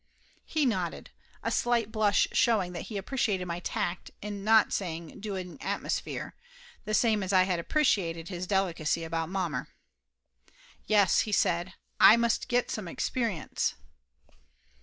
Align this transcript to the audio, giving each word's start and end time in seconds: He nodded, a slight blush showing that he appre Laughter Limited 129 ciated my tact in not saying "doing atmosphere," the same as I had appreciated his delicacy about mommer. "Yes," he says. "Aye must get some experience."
He 0.47 0.65
nodded, 0.65 1.11
a 1.43 1.51
slight 1.51 1.91
blush 1.91 2.27
showing 2.31 2.71
that 2.73 2.87
he 2.89 2.95
appre 2.99 3.11
Laughter 3.19 3.33
Limited 3.33 3.47
129 3.47 3.53
ciated 3.53 3.53
my 3.53 3.59
tact 3.59 4.11
in 4.19 4.43
not 4.43 4.73
saying 4.73 5.19
"doing 5.19 5.61
atmosphere," 5.61 6.33
the 6.85 6.95
same 6.95 7.21
as 7.21 7.31
I 7.31 7.43
had 7.43 7.59
appreciated 7.59 8.27
his 8.27 8.47
delicacy 8.47 9.03
about 9.03 9.29
mommer. 9.29 9.67
"Yes," 10.87 11.19
he 11.19 11.31
says. 11.31 11.67
"Aye 11.99 12.17
must 12.17 12.47
get 12.47 12.71
some 12.71 12.87
experience." 12.87 13.75